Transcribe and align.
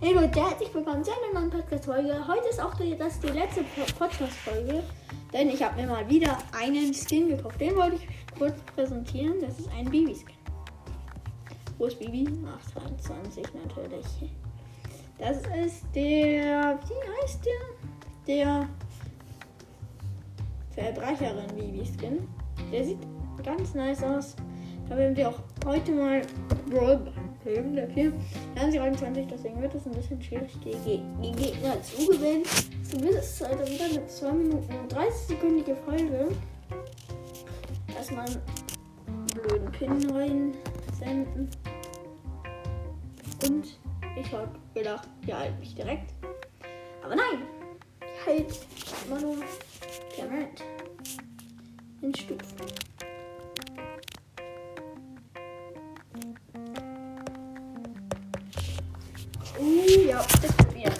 Hey 0.00 0.12
Leute, 0.14 0.40
herzlich 0.40 0.72
willkommen 0.72 1.02
zu 1.02 1.10
einer 1.10 1.40
neuen 1.40 1.50
Podcast-Folge. 1.50 2.14
Heute 2.28 2.48
ist 2.48 2.60
auch 2.62 2.72
das 2.96 3.18
die 3.18 3.26
letzte 3.30 3.64
Podcast-Folge, 3.98 4.84
denn 5.32 5.48
ich 5.48 5.60
habe 5.60 5.80
mir 5.80 5.88
mal 5.88 6.08
wieder 6.08 6.38
einen 6.56 6.94
Skin 6.94 7.26
gekauft. 7.26 7.60
Den 7.60 7.74
wollte 7.74 7.96
ich 7.96 8.08
kurz 8.38 8.54
präsentieren. 8.76 9.40
Das 9.40 9.58
ist 9.58 9.68
ein 9.76 9.90
Bibi-Skin. 9.90 10.36
Wo 11.78 11.86
ist 11.86 11.98
Bibi? 11.98 12.28
Ach, 12.46 12.80
23 12.80 13.44
natürlich. 13.54 14.06
Das 15.18 15.38
ist 15.66 15.84
der, 15.92 16.78
wie 16.78 17.22
heißt 17.24 17.44
der? 17.44 17.58
Der 18.28 18.68
Verbrecherin 20.70 21.56
Bibi-Skin. 21.56 22.28
Der 22.70 22.84
sieht 22.84 23.00
ganz 23.42 23.74
nice 23.74 24.04
aus. 24.04 24.36
Da 24.88 24.96
werden 24.96 25.16
wir 25.16 25.30
auch 25.30 25.40
heute 25.66 25.90
mal 25.90 26.22
Film 27.48 27.74
dafür. 27.74 28.12
Wir 28.52 28.62
haben 28.62 28.70
sie 28.70 28.78
21, 28.78 29.26
deswegen 29.30 29.62
wird 29.62 29.74
es 29.74 29.86
ein 29.86 29.92
bisschen 29.92 30.20
schwierig, 30.20 30.52
die, 30.62 31.00
die 31.22 31.32
Gegner 31.32 31.80
zu 31.82 32.06
gewinnen. 32.06 32.42
So 32.82 33.00
wird 33.00 33.14
es 33.14 33.42
also 33.42 33.64
wieder 33.72 33.86
eine 33.86 34.06
2 34.06 34.32
Minuten 34.32 34.74
und 34.74 34.94
30-sekündige 34.94 35.74
Folge. 35.76 36.28
Erstmal 37.96 38.26
einen 38.26 39.26
blöden 39.26 39.72
Pin 39.72 40.10
reinsenden. 40.10 41.48
Und 43.46 43.78
ich 44.20 44.32
habe 44.32 44.50
gedacht, 44.74 45.08
ja, 45.26 45.38
halt 45.38 45.58
mich 45.58 45.74
direkt. 45.74 46.12
Aber 47.02 47.16
nein, 47.16 47.46
ich 48.00 48.26
halt 48.26 48.58
immer 49.06 49.20
nur 49.20 49.36
permanent 50.14 50.62
in 52.02 52.14
Stufen. 52.14 52.97
Uh, 59.56 60.08
ja, 60.08 60.24
das 60.42 60.42
wird 60.58 60.74
wieder 60.74 60.92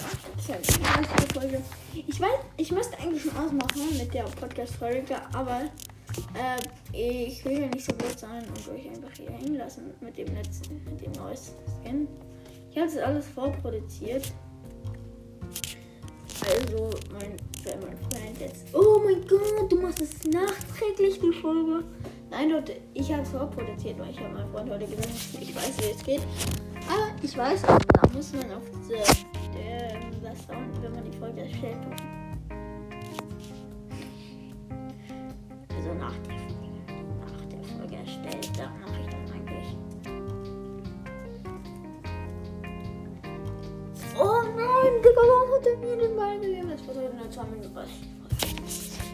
Folge. 1.38 1.62
Ich 2.06 2.20
weiß, 2.20 2.38
ich 2.56 2.72
müsste 2.72 2.98
eigentlich 2.98 3.22
schon 3.22 3.36
ausmachen 3.36 3.96
mit 3.96 4.12
der 4.12 4.24
Podcast-Folge, 4.24 5.16
aber 5.32 5.62
äh, 6.34 7.26
ich 7.26 7.44
will 7.44 7.60
ja 7.60 7.66
nicht 7.68 7.84
so 7.84 7.92
blöd 7.92 8.18
sein 8.18 8.44
und 8.44 8.74
euch 8.74 8.88
einfach 8.88 9.10
hier 9.16 9.30
hängen 9.30 9.56
lassen 9.56 9.94
mit 10.00 10.16
dem 10.16 10.34
letzten, 10.34 10.82
mit 10.84 11.00
dem 11.00 11.12
neuesten 11.12 11.56
Skin. 11.82 12.08
Ich 12.70 12.76
habe 12.76 12.90
das 12.90 12.98
alles 12.98 13.26
vorproduziert. 13.28 14.32
Also, 16.40 16.90
mein, 17.12 17.36
mein 17.64 17.98
Freund 17.98 18.40
jetzt. 18.40 18.66
Oh 18.72 19.00
mein 19.04 19.26
Gott, 19.26 19.70
du 19.70 19.80
machst 19.80 20.00
es 20.00 20.24
nachträglich, 20.24 21.20
die 21.20 21.32
Folge. 21.32 21.84
Nein, 22.30 22.50
Leute, 22.50 22.76
ich 22.94 23.12
habe 23.12 23.22
es 23.22 23.30
vorproduziert, 23.30 23.98
weil 23.98 24.10
ich 24.10 24.20
habe 24.20 24.34
meinem 24.34 24.50
Freund 24.52 24.70
heute 24.70 24.86
gesagt, 24.86 25.08
ich 25.40 25.54
weiß, 25.54 25.78
wie 25.78 25.90
es 25.90 26.04
geht. 26.04 26.22
Aber 27.18 27.24
ich 27.24 27.36
weiß, 27.36 27.62
da 27.62 27.78
muss 28.14 28.32
man 28.32 28.52
auf 28.52 28.62
diese, 28.80 29.02
Sound, 30.46 30.82
wenn 30.82 30.92
man 30.92 31.04
die 31.10 31.18
Folge 31.18 31.40
erstellt. 31.40 31.78
Also 35.74 35.94
nach 35.94 36.14
der, 36.18 36.36
nach 37.18 37.44
der 37.46 37.64
Folge 37.64 37.96
erstellt, 37.96 38.50
da 38.56 38.70
mache 38.80 39.00
ich 39.00 39.06
dann 39.08 39.32
eigentlich. 39.32 39.76
Oh 44.16 44.42
nein, 44.56 45.02
Digga, 45.02 45.22
warum 45.26 45.54
hat 45.56 45.66
er 45.66 45.76
mir 45.78 45.96
den 45.96 46.16
Ball 46.16 46.38
gegeben? 46.38 46.70
Das 46.70 46.86
war 46.86 46.94
so 46.94 47.00
eine 47.00 47.30
2 47.30 47.42
Minuten. 47.44 47.78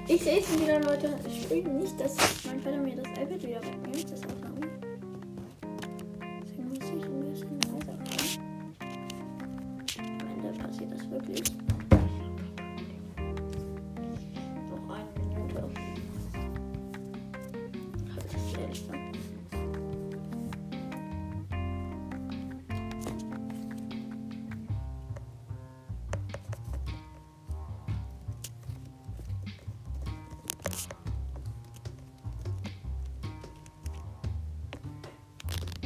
Ich 0.08 0.22
sehe 0.22 0.40
es 0.40 0.60
wieder, 0.60 0.80
Leute. 0.80 1.18
Ich 1.26 1.48
will 1.48 1.62
nicht, 1.62 1.98
dass 1.98 2.16
mein 2.44 2.60
Vater 2.60 2.76
mir 2.76 2.96
das 2.96 3.06
iPad 3.06 3.42
wieder 3.42 3.62
wegnimmt. 3.62 4.23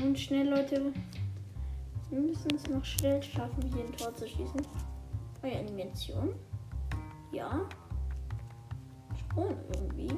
Und 0.02 0.18
schnell, 0.18 0.48
Leute. 0.48 0.92
Wir 2.10 2.20
müssen 2.20 2.54
es 2.54 2.66
noch 2.68 2.84
schnell 2.84 3.22
schaffen, 3.22 3.62
hier 3.74 3.84
ein 3.84 3.92
Tor 3.92 4.14
zu 4.14 4.26
schießen. 4.26 4.62
Neue 5.42 5.58
Animation. 5.58 6.34
Ja. 7.32 7.68
Schon 9.34 9.56
irgendwie. 9.74 10.08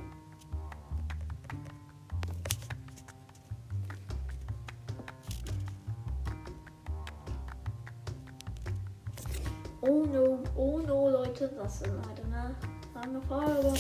Oh 9.83 10.05
no, 10.05 10.39
oh 10.57 10.79
no, 10.79 11.09
Leute, 11.09 11.51
das 11.57 11.81
ist 11.81 11.91
halt 11.91 12.23
eine 12.27 12.55
lange 12.95 13.21
Folge. 13.23 13.75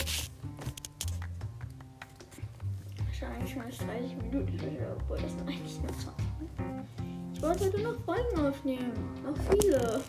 Wahrscheinlich 3.39 3.77
schon 3.77 3.87
30 3.87 4.17
Minuten, 4.17 4.59
obwohl 4.97 5.19
das 5.19 5.33
eigentlich 5.47 5.81
nur 5.81 5.89
20 5.89 6.05
Minuten. 6.39 6.89
Ich 7.33 7.43
wollte 7.43 7.65
heute 7.65 7.81
noch 7.81 7.95
Folgen 8.05 8.47
aufnehmen. 8.47 8.93
Noch 9.25 9.37
viele. 9.51 10.03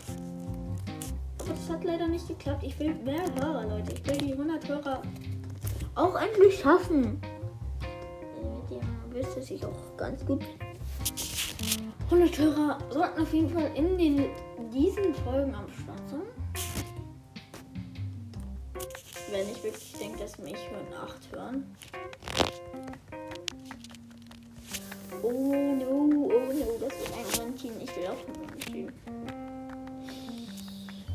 Aber 1.38 1.50
das 1.50 1.70
hat 1.70 1.84
leider 1.84 2.08
nicht 2.08 2.26
geklappt. 2.26 2.62
Ich 2.64 2.78
will 2.78 2.94
mehr 2.94 3.24
Hörer, 3.34 3.66
Leute. 3.68 3.92
Ich 3.92 4.06
will 4.06 4.18
die 4.18 4.32
100 4.32 4.68
Hörer 4.68 5.02
auch 5.94 6.20
endlich 6.20 6.60
schaffen. 6.60 7.20
Mit 8.42 8.70
dem 8.70 8.88
wisst 9.10 9.36
ihr 9.36 9.42
sich 9.42 9.64
auch 9.64 9.96
ganz 9.96 10.24
gut. 10.26 10.44
100 12.06 12.38
Hörer 12.38 12.78
sollten 12.90 13.22
auf 13.22 13.32
jeden 13.32 13.50
Fall 13.50 13.70
in 13.74 13.98
den, 13.98 14.24
diesen 14.72 15.14
Folgen 15.14 15.54
am 15.54 15.68
Start 15.68 16.10
sein. 16.10 16.71
Wenn 19.32 19.48
ich 19.48 19.64
wirklich 19.64 19.92
denke, 19.94 20.18
dass 20.18 20.38
mich 20.38 20.58
hören 20.70 20.92
8 20.92 21.32
hören. 21.32 21.76
Oh 25.22 25.30
no, 25.30 26.26
oh 26.26 26.52
no, 26.52 26.78
das 26.78 26.92
wird 26.98 27.16
ein 27.16 27.40
Unentschieden. 27.40 27.80
Ich 27.80 27.96
will 27.96 28.06
auch 28.08 28.18
schon 28.20 28.42
unentschieden. 28.42 28.92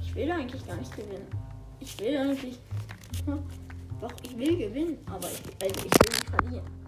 Ich 0.01 0.15
will 0.15 0.31
eigentlich 0.31 0.65
gar 0.65 0.77
nicht 0.77 0.95
gewinnen. 0.95 1.27
Ich 1.79 1.99
will 1.99 2.17
eigentlich. 2.17 2.59
Doch, 4.01 4.11
ich 4.23 4.35
will 4.35 4.57
gewinnen, 4.57 4.97
aber 5.05 5.27
ich, 5.27 5.63
also 5.63 5.85
ich 5.85 5.93
will 5.93 6.15
nicht 6.15 6.29
verlieren. 6.29 6.86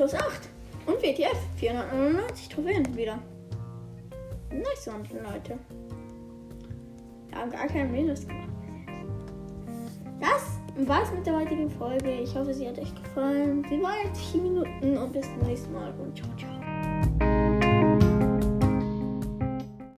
Plus 0.00 0.14
8. 0.14 0.48
Und 0.86 1.02
WTF. 1.02 1.36
499 1.56 2.48
Trophäen 2.48 2.96
wieder. 2.96 3.18
Nice 4.50 4.86
Leute. 4.86 5.58
Wir 7.28 7.38
haben 7.38 7.50
gar 7.50 7.66
keinen 7.66 7.92
Minus 7.92 8.26
gemacht. 8.26 8.48
Das 10.18 10.86
war's 10.88 11.12
mit 11.12 11.26
der 11.26 11.36
heutigen 11.36 11.68
Folge. 11.68 12.12
Ich 12.12 12.34
hoffe, 12.34 12.54
sie 12.54 12.66
hat 12.66 12.78
euch 12.78 12.94
gefallen. 12.94 13.62
Sie 13.68 13.82
war 13.82 14.02
jetzt 14.02 14.22
4 14.32 14.40
Minuten 14.40 14.96
und 14.96 15.12
bis 15.12 15.26
zum 15.26 15.46
nächsten 15.46 15.70
Mal 15.74 15.92
und 15.98 16.16
ciao, 16.16 16.30
ciao. 16.38 16.49